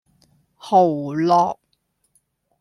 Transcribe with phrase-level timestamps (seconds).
[0.57, 1.59] 蚝烙